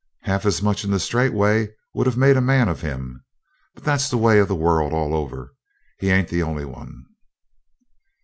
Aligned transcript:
Half 0.23 0.47
as 0.47 0.63
much 0.63 0.83
in 0.83 0.89
the 0.89 0.99
straight 0.99 1.31
way 1.31 1.75
would 1.93 2.07
have 2.07 2.17
made 2.17 2.35
a 2.35 2.41
man 2.41 2.67
of 2.67 2.81
him. 2.81 3.23
But 3.75 3.83
that's 3.83 4.09
the 4.09 4.17
way 4.17 4.39
of 4.39 4.47
the 4.47 4.55
world 4.55 4.93
all 4.93 5.13
over. 5.15 5.53
He 5.99 6.09
ain't 6.09 6.29
the 6.29 6.41
only 6.41 6.65
one. 6.65 7.05